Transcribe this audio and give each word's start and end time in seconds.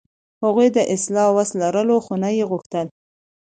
هغوی 0.43 0.67
د 0.75 0.79
اصلاح 0.93 1.29
وس 1.35 1.49
لرلو، 1.61 1.97
خو 2.05 2.13
نه 2.23 2.29
یې 2.37 2.43
غوښت. 2.49 2.73